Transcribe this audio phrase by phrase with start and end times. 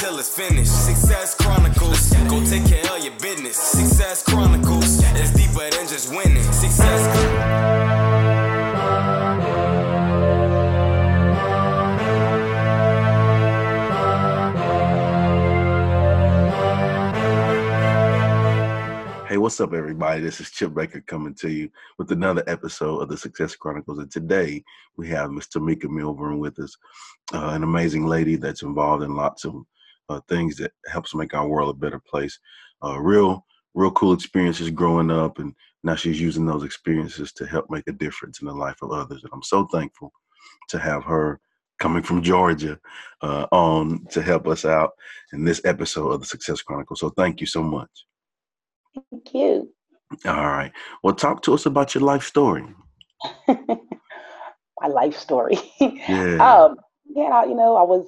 [0.00, 0.86] It's finished.
[0.86, 2.12] Success Chronicles.
[2.28, 3.56] Go take care of your business.
[3.56, 5.02] Success Chronicles.
[5.02, 6.42] It's deeper than just winning.
[6.52, 7.04] Success.
[19.28, 20.20] Hey, what's up, everybody?
[20.20, 23.98] This is Chip Baker coming to you with another episode of the Success Chronicles.
[23.98, 24.62] And today
[24.96, 26.76] we have Miss Tamika Milburn with us,
[27.34, 29.64] uh, an amazing lady that's involved in lots of
[30.08, 32.38] uh, things that helps make our world a better place.
[32.84, 37.66] Uh, real, real cool experiences growing up, and now she's using those experiences to help
[37.70, 39.22] make a difference in the life of others.
[39.22, 40.12] And I'm so thankful
[40.68, 41.40] to have her
[41.78, 42.78] coming from Georgia
[43.22, 44.90] uh, on to help us out
[45.32, 47.00] in this episode of the Success Chronicles.
[47.00, 47.90] So thank you so much.
[49.10, 49.72] Thank you.
[50.24, 50.72] All right.
[51.02, 52.64] Well, talk to us about your life story.
[53.48, 55.58] My life story.
[55.80, 56.64] Yeah.
[56.64, 56.76] um,
[57.14, 58.06] yeah, you know, I was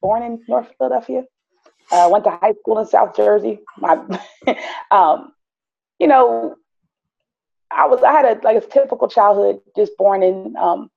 [0.00, 1.24] born in North Philadelphia.
[1.92, 3.60] uh, went to high school in South Jersey.
[3.78, 4.00] My,
[4.90, 5.32] um,
[5.98, 6.56] you know,
[7.70, 10.90] I was I had a like a typical childhood, just born in um,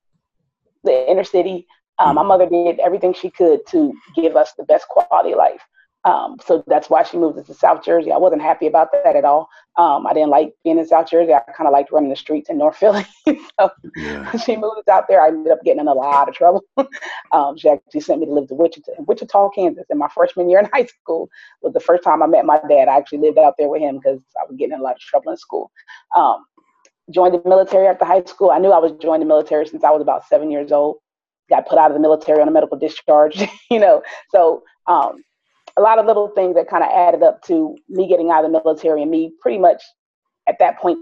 [0.83, 1.67] the inner city.
[1.99, 5.61] Um, my mother did everything she could to give us the best quality of life.
[6.05, 8.11] Um, so that's why she moved us to South Jersey.
[8.11, 9.47] I wasn't happy about that at all.
[9.77, 11.33] Um, I didn't like being in South Jersey.
[11.33, 13.05] I kind of liked running the streets in North Philly.
[13.25, 14.29] so Yeah.
[14.37, 15.21] she moved us out there.
[15.21, 16.63] I ended up getting in a lot of trouble.
[17.31, 19.85] um, she actually sent me to live to Wichita, Wichita, Kansas.
[19.89, 21.29] In my freshman year in high school
[21.61, 22.89] was the first time I met my dad.
[22.89, 24.99] I actually lived out there with him because I was getting in a lot of
[25.01, 25.71] trouble in school.
[26.17, 26.43] Um,
[27.11, 28.51] joined the military after high school.
[28.51, 30.97] I knew I was joining the military since I was about seven years old.
[31.49, 34.01] Got put out of the military on a medical discharge, you know.
[34.31, 35.23] So um,
[35.77, 38.51] a lot of little things that kind of added up to me getting out of
[38.51, 39.81] the military and me pretty much
[40.47, 40.97] at that point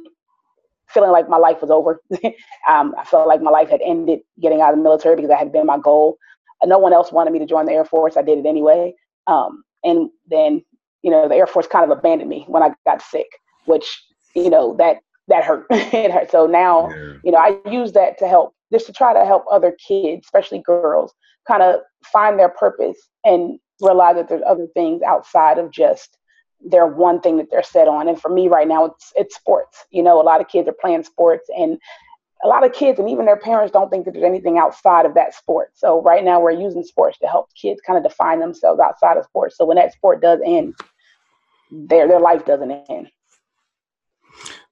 [0.88, 2.02] feeling like my life was over.
[2.68, 5.40] um, I felt like my life had ended getting out of the military because that
[5.40, 6.18] had been my goal.
[6.62, 8.18] Uh, no one else wanted me to join the Air Force.
[8.18, 8.94] I did it anyway.
[9.28, 10.64] Um, and then,
[11.02, 13.28] you know, the Air Force kind of abandoned me when I got sick,
[13.66, 14.04] which,
[14.36, 15.66] you know, that that hurt.
[15.72, 16.30] it hurt.
[16.32, 17.14] So now, Yeah.
[17.24, 20.60] you know, I use that to help, just to try to help other kids, especially
[20.60, 21.14] girls,
[21.48, 21.80] kind of
[22.12, 26.18] find their purpose and realize that there's other things outside of just
[26.64, 28.08] their one thing that they're set on.
[28.08, 29.86] And for me right now, it's it's sports.
[29.92, 31.80] You know, a lot of kids are playing sports, and
[32.44, 35.14] a lot of kids and even their parents don't think that there's anything outside of
[35.14, 35.72] that sport.
[35.74, 39.26] So right now, we're using sports to help kids kind of define themselves outside of
[39.26, 39.58] sports.
[39.58, 40.76] So when that sport does end,
[41.72, 43.10] their their life doesn't end.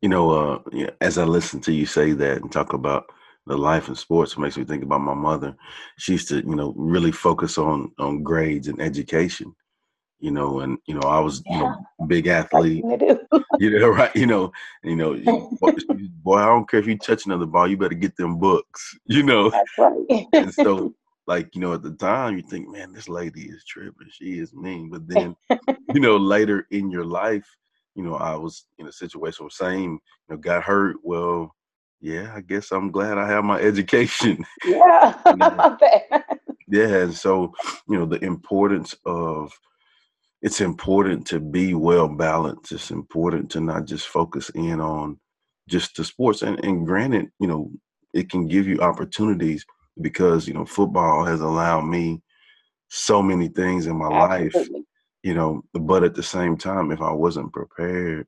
[0.01, 3.11] You know, uh, as I listen to you say that and talk about
[3.49, 5.55] the life in sports, makes me think about my mother.
[5.97, 9.53] She used to, you know, really focus on on grades and education.
[10.19, 11.75] You know, and you know, I was, you know,
[12.07, 12.85] big athlete.
[13.59, 14.15] You know, right?
[14.15, 14.51] You know,
[14.83, 15.15] you know,
[16.23, 18.97] boy, I don't care if you touch another ball, you better get them books.
[19.05, 20.27] You know, That's right.
[20.33, 20.93] and so
[21.25, 24.53] like you know at the time you think man this lady is tripping she is
[24.53, 25.35] mean but then
[25.93, 27.47] you know later in your life
[27.93, 29.99] you know i was in a situation where same you
[30.29, 31.55] know got hurt well
[32.01, 35.19] yeah i guess i'm glad i have my education yeah.
[35.25, 36.23] about that.
[36.67, 37.53] yeah and so
[37.87, 39.51] you know the importance of
[40.41, 45.19] it's important to be well balanced it's important to not just focus in on
[45.67, 47.69] just the sports and, and granted you know
[48.13, 49.65] it can give you opportunities
[50.01, 52.21] because you know football has allowed me
[52.87, 54.55] so many things in my life
[55.21, 58.25] you know but at the same time if i wasn't prepared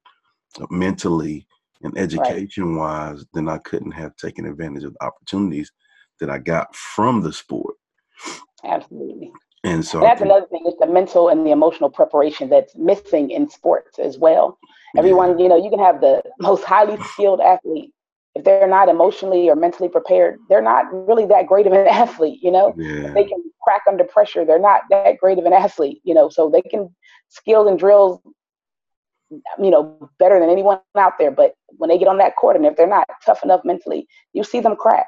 [0.69, 1.47] mentally
[1.83, 5.71] and education wise then i couldn't have taken advantage of the opportunities
[6.19, 7.75] that i got from the sport
[8.63, 9.31] Absolutely.
[9.63, 12.75] and so And that's think- another thing, is the mental and the emotional preparation that's
[12.75, 14.59] missing in sports as well.
[14.93, 17.91] yeah, Everyone, you know, you can have the most highly skilled athlete.
[18.35, 22.39] If they're not emotionally or mentally prepared, they're not really that great of an athlete,
[22.43, 22.73] you know?
[22.77, 24.45] yeah They can crack under pressure.
[24.45, 26.95] They're not that great of an athlete, you know, so they can
[27.29, 28.19] skills and drills,
[29.31, 31.31] you know, better than anyone out there.
[31.31, 34.43] But when they get on that court and if they're not tough enough mentally, you
[34.43, 35.07] see them crack.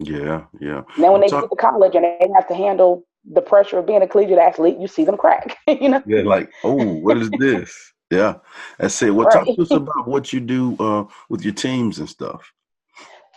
[0.00, 3.06] yeah yeah And then when they Talk- get to college and they have to handle
[3.32, 5.56] the pressure of being a collegiate athlete, you see them crack.
[5.68, 8.34] you know, yeah like oh what is this yeah
[8.78, 9.56] that's it well talk Right.
[9.56, 12.52] to us about what you do uh with your teams and stuff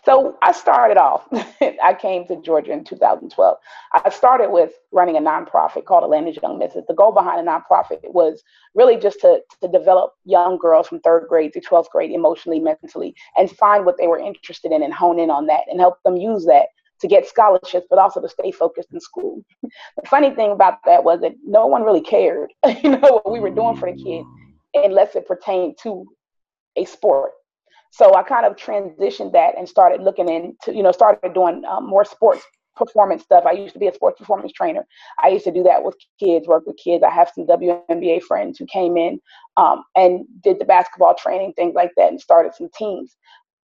[0.06, 1.28] So I started off,
[1.84, 3.58] I came to Georgia in 2012.
[3.94, 6.84] I started with running a nonprofit called Atlanta's Young Misses.
[6.88, 8.42] The goal behind a nonprofit was
[8.76, 13.16] really just to, to develop young girls from third grade to 12th grade emotionally, mentally,
[13.38, 16.18] and find what they were interested in and hone in on that and help them
[16.18, 16.68] use that
[17.02, 19.42] to get scholarships, but also to stay focused in school.
[19.64, 22.52] the funny thing about that was that no one really cared,
[22.84, 24.28] you know, what we were doing for the kids
[24.74, 26.06] unless it pertained to
[26.76, 27.32] a sport.
[27.92, 31.88] So I kind of transitioned that and started looking into, you know, started doing um,
[31.88, 32.44] more sports
[32.76, 33.44] performance stuff.
[33.46, 34.86] I used to be a sports performance trainer.
[35.22, 37.04] I used to do that with kids, work with kids.
[37.04, 39.20] I have some WNBA friends who came in
[39.58, 43.16] um, and did the basketball training, things like that, and started some teams.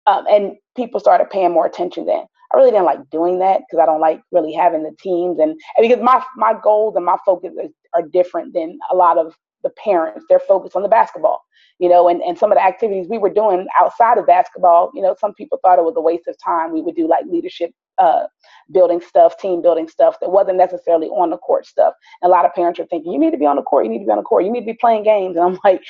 [0.08, 2.26] Um, and people started paying more attention then.
[2.52, 5.52] I really didn't like doing that because I don't like really having the teams and,
[5.52, 9.34] and because my my goals and my focus are, are different than a lot of
[9.64, 10.26] the parents.
[10.30, 11.44] They're focused on the basketball
[11.80, 15.02] you know, and, and some of the activities we were doing outside of basketball, you
[15.02, 16.72] know, some people thought it was a waste of time.
[16.72, 18.26] We would do like leadership uh,
[18.72, 21.94] building stuff, team building stuff that wasn't necessarily on the court stuff.
[22.22, 23.92] And a lot of parents are thinking, you need to be on the court, you
[23.92, 25.36] need to be on the court, you need to be playing games.
[25.36, 25.84] And I'm like,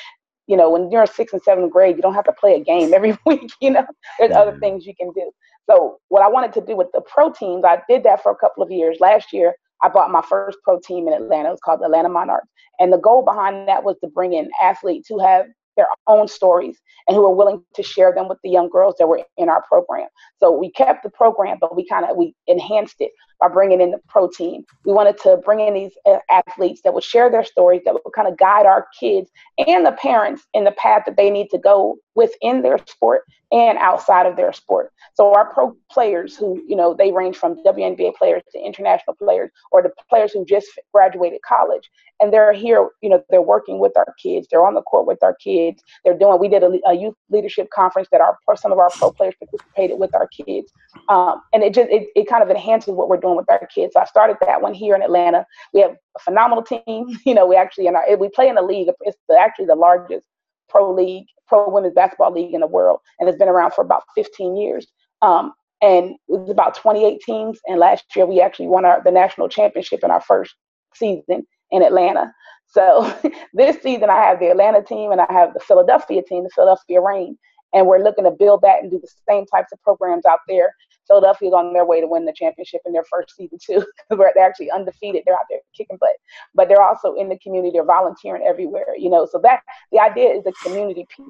[0.48, 2.64] you know, when you're in sixth and seventh grade, you don't have to play a
[2.64, 3.86] game every week, you know,
[4.20, 4.40] there's mm-hmm.
[4.40, 5.32] other things you can do.
[5.70, 8.36] So what I wanted to do with the pro teams, I did that for a
[8.36, 8.98] couple of years.
[9.00, 11.50] Last year, I bought my first pro team in Atlanta.
[11.50, 12.48] It was called Atlanta Monarchs.
[12.80, 16.80] And the goal behind that was to bring in athletes who have their own stories
[17.08, 19.64] and who are willing to share them with the young girls that were in our
[19.64, 20.08] program.
[20.40, 23.92] So we kept the program, but we kind of we enhanced it by bringing in
[23.92, 24.64] the pro team.
[24.86, 28.14] We wanted to bring in these uh, athletes that would share their stories, that would
[28.16, 31.58] kind of guide our kids and the parents in the path that they need to
[31.58, 34.92] go within their sport and outside of their sport.
[35.14, 39.52] So our pro players who, you know, they range from WNBA players to international players
[39.72, 41.90] or the players who just graduated college
[42.20, 44.48] and they're here, you know, they're working with our kids.
[44.50, 45.84] They're on the court with our kids.
[46.04, 49.12] They're doing, we did a, a youth leadership conference that our, some of our pro
[49.12, 50.72] players participated with our kids.
[51.10, 53.94] Um, and it just, it, it kind of enhances what we're doing with our kids.
[53.94, 55.46] So I started that one here in Atlanta.
[55.74, 56.84] We have a phenomenal team.
[57.26, 58.88] You know, we actually, in our, we play in a league.
[59.02, 60.28] It's the, actually the largest
[60.74, 63.00] pro league, pro women's basketball league in the world.
[63.20, 64.88] And it's been around for about 15 years.
[65.22, 67.60] Um, and it was about 28 teams.
[67.68, 70.56] And last year we actually won our, the national championship in our first
[70.96, 72.34] season in Atlanta.
[72.68, 73.14] So
[73.54, 77.02] this season I have the Atlanta team and I have the Philadelphia team, the Philadelphia
[77.02, 77.38] Reign,
[77.74, 80.74] and we're looking to build that and do the same types of programs out there.
[81.08, 84.72] Philadelphia's on their way to win the championship in their first season too, they're actually
[84.72, 85.24] undefeated.
[85.26, 86.16] They're out there kicking butt,
[86.54, 87.72] but they're also in the community.
[87.74, 89.28] They're volunteering everywhere, you know.
[89.32, 89.62] So that
[89.92, 91.28] the idea is the community piece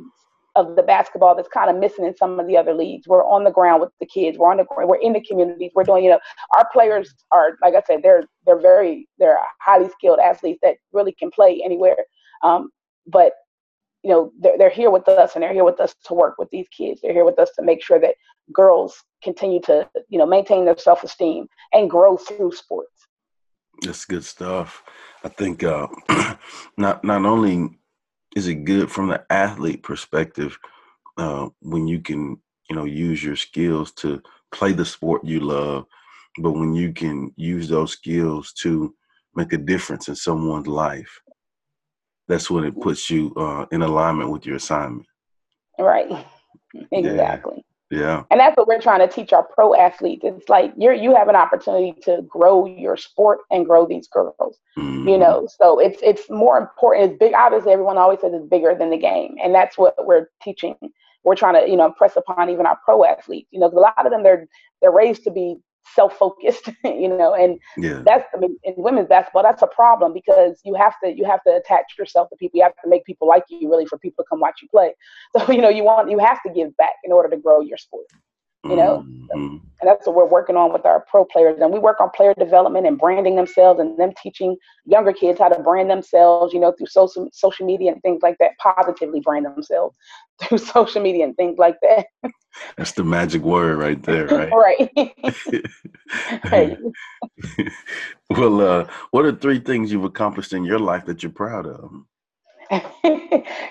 [0.56, 3.08] of the basketball that's kind of missing in some of the other leagues.
[3.08, 4.38] We're on the ground with the kids.
[4.38, 5.72] We're on the we're in the communities.
[5.74, 6.20] We're doing, you know,
[6.56, 11.14] our players are like I said, they're they're very they're highly skilled athletes that really
[11.14, 11.98] can play anywhere.
[12.44, 12.70] Um,
[13.08, 13.34] but
[14.04, 16.50] you know, they're they're here with us and they're here with us to work with
[16.52, 17.02] these kids.
[17.02, 18.16] They're here with us to make sure that
[18.51, 23.07] girls continue to, you know, maintain their self esteem and grow through sports.
[23.81, 24.84] That's good stuff.
[25.24, 25.88] I think uh,
[26.78, 27.69] not not only
[28.36, 30.57] is it good from the athlete perspective
[31.18, 32.38] uh, when you can
[32.69, 35.86] you know use your skills to play the sport you love
[36.39, 38.94] but when you can use those skills to
[39.36, 41.22] make a difference in someone's life
[42.28, 45.06] that's when it puts you uh, in alignment with your assignment
[45.80, 46.25] right
[46.92, 48.24] exactly yeah.
[48.32, 50.24] And that's what we're trying to teach our pro athletes.
[50.24, 54.58] It's like you're you have an opportunity to grow your sport and grow these girls.
[54.78, 55.08] Mm-hmm.
[55.08, 57.12] You know, so it's it's more important.
[57.12, 57.34] It's big.
[57.34, 60.75] Obviously, everyone always says it's bigger than the game, and that's what we're teaching.
[61.24, 63.50] We're trying to you know impress upon even our pro athletes.
[63.52, 64.48] You know, a lot of them they're
[64.82, 65.58] they're raised to be
[65.96, 68.02] self-focused you know and yeah.
[68.06, 71.44] that's I mean, in women's basketball that's a problem because you have to you have
[71.44, 72.58] to attach yourself to people.
[72.58, 74.94] You have to make people like you really for people to come watch you play.
[75.38, 77.78] So you know you want you have to give back in order to grow your
[77.78, 78.06] sport
[78.63, 79.05] you know?
[79.36, 79.58] Mm-hmm.
[79.58, 81.60] and that's what we're working on with our pro players.
[81.60, 84.55] And we work on player development and branding themselves and them teaching
[84.86, 88.38] younger kids how to brand themselves you know through social social media and things like
[88.39, 89.96] that positively brand themselves
[90.41, 92.05] through social media and things like that.
[92.77, 94.89] That's the magic word right there right?
[96.51, 96.77] Right, right.
[98.29, 101.91] well uh, what are three things you've accomplished in your life that you're proud of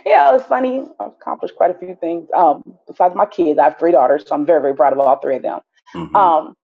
[0.06, 0.84] yeah, it's funny.
[1.00, 2.28] I've accomplished quite a few things.
[2.36, 5.18] Um, besides my kids, I have three daughters, so I'm very, very proud of all
[5.18, 5.60] three of them.
[5.94, 6.16] Mm-hmm.
[6.16, 6.54] Um,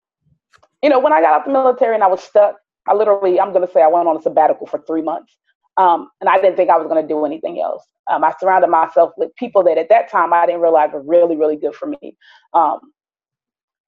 [0.83, 3.53] you know, when I got out the military and I was stuck, I literally, I'm
[3.53, 5.37] going to say, I went on a sabbatical for three months,
[5.77, 7.85] um, and I didn't think I was going to do anything else.
[8.11, 11.37] Um, I surrounded myself with people that at that time I didn't realize were really,
[11.37, 12.17] really good for me.
[12.55, 12.79] Um,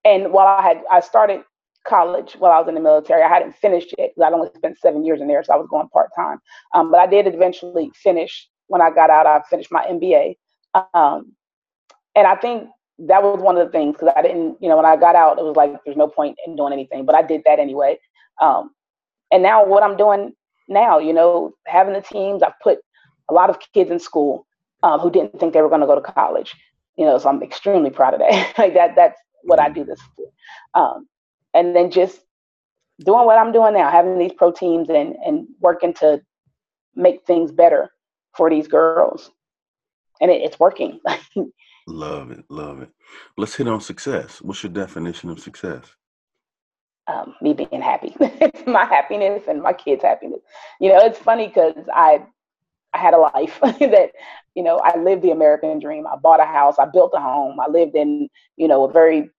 [0.05, 1.43] and while I had, I started
[1.87, 3.23] college while I was in the military.
[3.23, 5.69] I hadn't finished yet because I'd only spent seven years in there, so I was
[5.71, 6.39] going part time.
[6.75, 9.27] Um, but I did eventually finish when I got out.
[9.27, 10.37] I finished my MBA,
[10.95, 11.33] um,
[12.15, 12.69] and I think
[12.99, 15.39] that was one of the things because I didn't, you know, when I got out,
[15.39, 17.99] it was like there's no point in doing anything, but I did that anyway.
[18.41, 18.71] Um,
[19.33, 20.33] and now what I'm doing
[20.69, 22.79] now, you know, having the teams, I've put
[23.31, 24.47] a lot of kids in school
[24.83, 26.55] um, who didn't think they were going to go to college.
[26.97, 28.55] You know, so I'm extremely proud of that.
[28.59, 30.27] like that, that's what I do this for.
[30.81, 31.09] Um,
[31.55, 32.21] and then just
[33.05, 36.21] doing what I'm doing now, having these pro teams and and working to
[36.95, 37.91] make things better
[38.37, 39.31] for these girls,
[40.21, 41.01] and it, it's working.
[41.87, 42.91] love it, love it.
[43.37, 44.41] Let's hit on success.
[44.43, 45.85] What's your definition of success?
[47.07, 48.15] Um, me being happy.
[48.21, 50.41] it's my happiness and my kids' happiness.
[50.81, 52.25] You know, it's funny because I
[52.93, 54.11] I had a life that,
[54.55, 56.07] you know, I lived the American dream.
[56.07, 59.31] I bought a house, I built a home, I lived in, you know, a very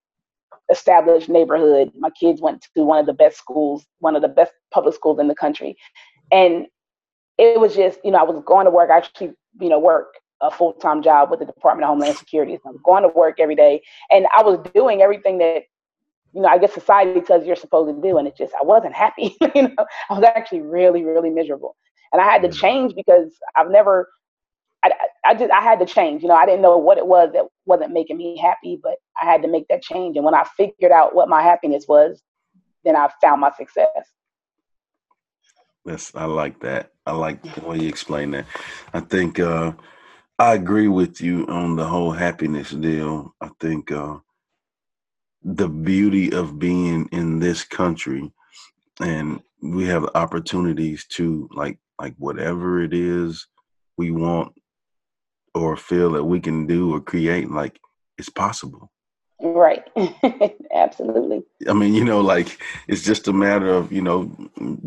[0.72, 1.92] established neighborhood.
[1.98, 5.20] My kids went to one of the best schools, one of the best public schools
[5.20, 5.78] in the country.
[6.32, 6.68] And
[7.38, 10.16] it was just, you know, I was going to work, I actually, you know, work
[10.42, 12.58] a full time job with the Department of Homeland Security.
[12.64, 15.64] So I was going to work every day and I was doing everything that,
[16.34, 18.18] you know, I guess society tells you're supposed to do.
[18.18, 19.36] And it's just, I wasn't happy.
[19.56, 21.76] you know, I was actually really, really miserable.
[22.14, 24.10] And I had to change because I've never
[24.84, 24.92] I,
[25.26, 26.24] I just I had to change.
[26.24, 29.26] You know, I didn't know what it was that wasn't making me happy, but I
[29.26, 30.16] had to make that change.
[30.16, 32.22] And when I figured out what my happiness was,
[32.84, 33.88] then I found my success.
[35.86, 36.92] Yes, I like that.
[37.06, 38.46] I like the way you explain that.
[38.94, 39.74] I think uh,
[40.38, 43.34] I agree with you on the whole happiness deal.
[43.42, 44.18] I think uh,
[45.44, 48.32] the beauty of being in this country
[49.00, 53.48] and we have opportunities to like like whatever it is
[53.98, 54.52] we want
[55.54, 57.80] or feel that we can do or create like
[58.18, 58.92] it's possible.
[59.42, 59.84] Right.
[60.74, 61.44] Absolutely.
[61.68, 64.24] I mean you know like it's just a matter of you know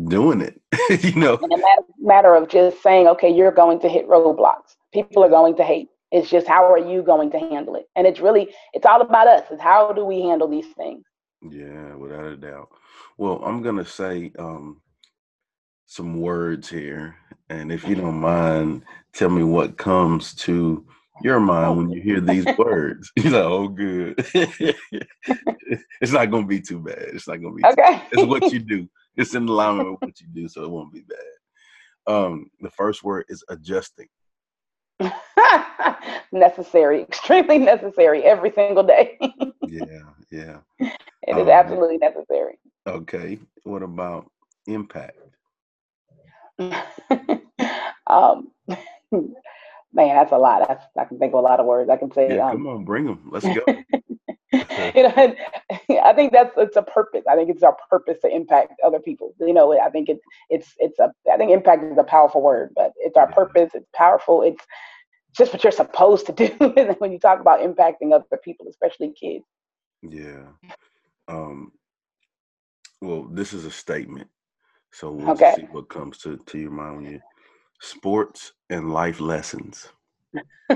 [0.07, 0.61] doing it
[1.03, 1.37] you know?
[1.41, 4.75] And a matter, matter of just saying okay you're going to hit roadblocks.
[4.93, 5.89] People are going to hate.
[6.11, 7.89] It's just how are you going to handle it?
[7.95, 9.43] And it's really it's all about us.
[9.51, 11.03] It's how do we handle these things?
[11.41, 12.69] Yeah without a doubt.
[13.17, 14.81] Well i'm gonna say um
[15.85, 17.15] some words here
[17.49, 18.83] and if you don't mind
[19.13, 20.85] tell me what comes to
[21.21, 23.11] your mind when you hear these words.
[23.15, 24.15] You're like, oh, good.
[26.01, 26.97] it's not going to be too bad.
[26.99, 27.65] It's not going to be.
[27.65, 28.01] Okay.
[28.11, 28.87] It's what you do.
[29.15, 32.13] It's in alignment with what you do, so it won't be bad.
[32.13, 34.07] Um, the first word is adjusting.
[36.31, 39.17] necessary, extremely necessary every single day.
[39.67, 40.57] yeah, yeah.
[40.79, 42.59] It is um, absolutely necessary.
[42.87, 43.39] Okay.
[43.63, 44.29] What about
[44.67, 45.17] impact?
[48.07, 48.51] um,
[49.11, 50.67] man, that's a lot.
[50.67, 51.89] That's, I can think of a lot of words.
[51.89, 52.35] I can say.
[52.35, 53.29] Yeah, um, come on, bring them.
[53.31, 53.63] Let's go.
[54.95, 55.35] you know,
[56.03, 57.23] I think that's it's a purpose.
[57.29, 59.33] I think it's our purpose to impact other people.
[59.39, 61.11] You know, I think it's it's it's a.
[61.31, 63.35] I think impact is a powerful word, but it's our yeah.
[63.35, 63.71] purpose.
[63.73, 64.41] It's powerful.
[64.41, 64.65] It's
[65.35, 66.47] just what you're supposed to do
[66.99, 69.45] when you talk about impacting other people, especially kids.
[70.01, 70.45] Yeah.
[71.27, 71.71] Um,
[73.01, 74.29] well, this is a statement,
[74.95, 75.53] so we'll okay.
[75.57, 77.21] see what comes to to your mind when you
[77.81, 79.89] sports and life lessons?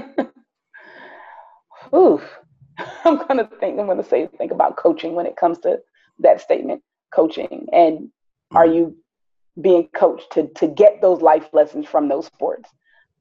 [1.96, 2.22] Ooh,
[3.06, 3.80] I'm gonna think.
[3.80, 5.80] I'm gonna say think about coaching when it comes to
[6.20, 6.84] that statement,
[7.16, 8.58] coaching, and mm-hmm.
[8.58, 8.98] are you
[9.62, 12.70] being coached to to get those life lessons from those sports?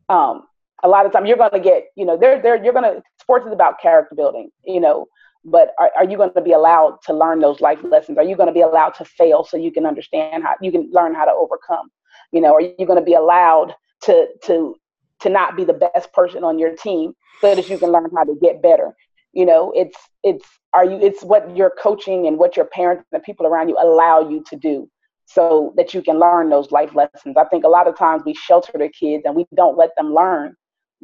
[0.09, 0.49] Um,
[0.83, 3.53] a lot of time you're gonna get, you know, there there you're gonna sports is
[3.53, 5.07] about character building, you know,
[5.45, 8.19] but are, are you going to be allowed to learn those life lessons?
[8.19, 10.91] Are you going to be allowed to fail so you can understand how you can
[10.93, 11.91] learn how to overcome?
[12.33, 14.75] You know, are you going to be allowed to to
[15.21, 18.25] to not be the best person on your team so that you can learn how
[18.25, 18.95] to get better?
[19.33, 23.21] You know, it's it's are you it's what your coaching and what your parents and
[23.21, 24.89] the people around you allow you to do
[25.27, 27.37] so that you can learn those life lessons.
[27.37, 30.15] I think a lot of times we shelter the kids and we don't let them
[30.15, 30.55] learn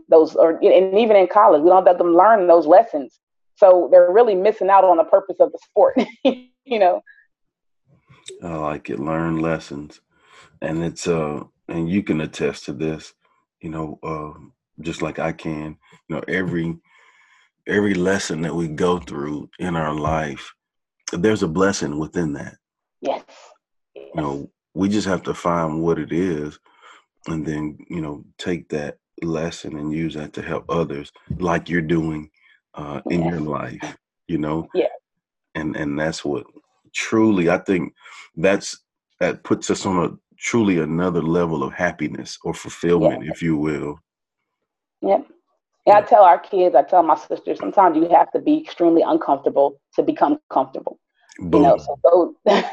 [0.09, 3.21] those or and even in college we don't let them learn those lessons
[3.57, 5.97] so they're really missing out on the purpose of the sport
[6.65, 7.03] you know?
[8.43, 8.99] I like it.
[8.99, 10.01] Learn lessons.
[10.61, 13.13] And it's uh and you can attest to this
[13.61, 14.39] you know uh
[14.81, 15.77] just like i can.
[16.09, 16.77] You know every
[17.67, 20.53] every lesson that we go through in our life
[21.13, 22.57] there's a blessing within that.
[23.01, 23.25] Yes,
[23.95, 24.07] yes.
[24.15, 26.59] you know we just have to find what it is
[27.29, 31.81] and then you know take that lesson and use that to help others like you're
[31.81, 32.29] doing
[32.77, 33.31] uh in yes.
[33.31, 34.87] your life you know yeah
[35.55, 36.45] and and that's what
[36.93, 37.93] truly i think
[38.37, 38.79] that's
[39.21, 43.99] that puts us on a truly another level of happiness or fulfillment, if you will.
[45.03, 45.27] Yep.
[45.87, 49.03] Yeah, I tell our kids, I tell my sisters, sometimes you have to be extremely
[49.03, 50.99] uncomfortable to become comfortable.
[51.39, 51.63] Boom.
[51.63, 52.35] You know, so those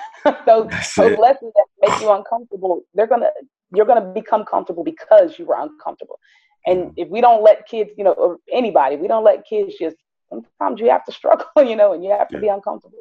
[0.46, 3.30] those, those lessons that make you uncomfortable, they're gonna
[3.74, 6.20] you're gonna become comfortable because you were uncomfortable.
[6.66, 9.96] And if we don't let kids, you know, or anybody, we don't let kids just
[10.30, 12.42] sometimes you have to struggle, you know, and you have to yeah.
[12.42, 13.00] be uncomfortable.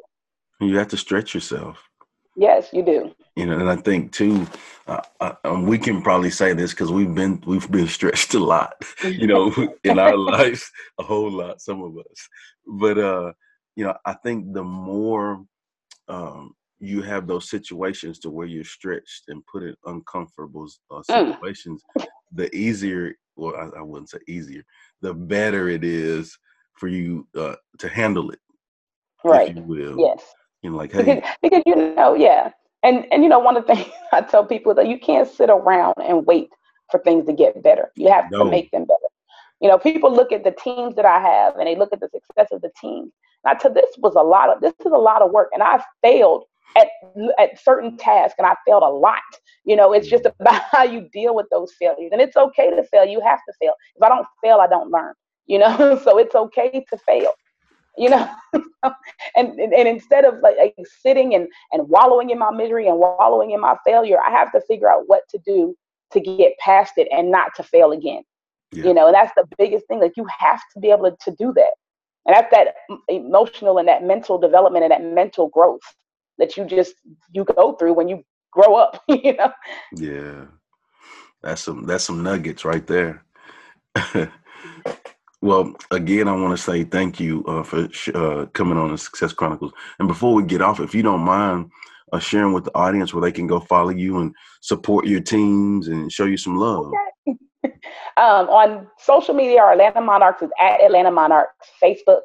[0.59, 1.89] You have to stretch yourself.
[2.37, 3.13] Yes, you do.
[3.35, 4.47] You know, and I think too,
[4.87, 8.39] uh, uh, um, we can probably say this because we've been we've been stretched a
[8.39, 9.53] lot, you know,
[9.83, 12.29] in our lives, a whole lot, some of us.
[12.65, 13.33] But uh,
[13.75, 15.43] you know, I think the more
[16.07, 21.33] um, you have those situations to where you're stretched and put in uncomfortable uh, mm.
[21.33, 22.05] situations, mm.
[22.33, 24.63] the easier, well, I, I, wouldn't say easier,
[25.01, 26.37] the better it is
[26.75, 28.39] for you uh, to handle it.
[29.23, 29.55] Right.
[29.55, 29.99] you will.
[29.99, 30.23] Yes.
[30.61, 31.15] You know, like, hey.
[31.15, 32.51] Because, because, you know, yeah.
[32.83, 35.49] And, and, you know, one of the things I tell people that you can't sit
[35.49, 36.49] around and wait
[36.91, 37.91] for things to get better.
[37.95, 38.43] You have no.
[38.43, 39.09] to make them better.
[39.59, 42.09] You know, people look at the teams that I have and they look at the
[42.09, 43.11] success of the team.
[43.43, 45.49] Now, to this was a lot of, this is a lot of work.
[45.53, 46.43] And I failed
[46.77, 46.87] at,
[47.39, 49.21] at certain tasks and I failed a lot.
[49.65, 50.33] You know, it's just mm.
[50.39, 52.09] about how you deal with those failures.
[52.11, 53.05] And it's okay to fail.
[53.05, 53.73] You have to fail.
[53.95, 55.13] If I don't fail, I don't learn.
[55.45, 57.33] You know, so it's okay to fail.
[57.97, 58.29] You know,
[59.35, 62.97] and, and and instead of like, like sitting and and wallowing in my misery and
[62.97, 65.75] wallowing in my failure, I have to figure out what to do
[66.11, 68.23] to get past it and not to fail again.
[68.71, 68.85] Yeah.
[68.85, 69.99] You know, and that's the biggest thing.
[69.99, 71.71] Like you have to be able to, to do that.
[72.25, 75.81] And that's that mm, emotional and that mental development and that mental growth
[76.41, 76.95] that you just
[77.31, 79.53] you go through when you grow up you know?
[79.95, 80.45] Yeah.
[81.41, 83.23] That's some that's some nuggets right there.
[85.43, 89.33] Well again i want to say thank you uh, for uh, coming on the success
[89.33, 89.71] chronicles.
[89.97, 91.71] And before we get off if you don't mind
[92.13, 95.87] uh, sharing with the audience where they can go follow you and support your teams
[95.87, 96.91] and show you some love.
[97.27, 97.39] Okay.
[98.17, 101.55] um, on social media our atlanta monarchs is at atlanta monarchs.
[101.81, 102.21] Facebook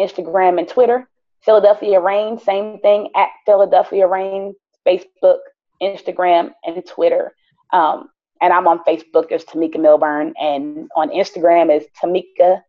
[0.00, 1.08] instagram and twitter
[1.42, 4.54] Philadelphia Rain, same thing at Philadelphia Rain,
[4.86, 5.38] Facebook,
[5.82, 7.32] Instagram, and Twitter.
[7.72, 8.08] Um,
[8.40, 12.62] and I'm on Facebook as Tamika Milburn, and on Instagram is Tamika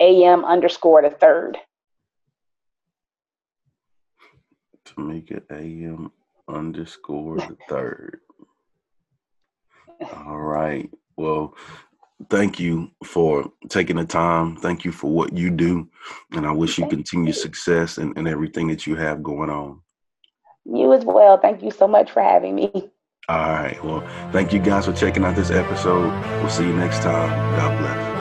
[0.00, 1.58] AM underscore the third.
[4.84, 6.10] Tamika AM
[6.48, 8.20] underscore the third.
[10.26, 10.90] All right.
[11.16, 11.54] Well,
[12.30, 14.56] thank you for taking the time.
[14.56, 15.88] Thank you for what you do.
[16.32, 19.80] And I wish you continue success and, and everything that you have going on.
[20.64, 21.38] You as well.
[21.38, 22.70] Thank you so much for having me.
[23.28, 23.82] All right.
[23.84, 24.00] Well,
[24.32, 26.10] thank you guys for checking out this episode.
[26.40, 27.30] We'll see you next time.
[27.56, 28.12] God bless.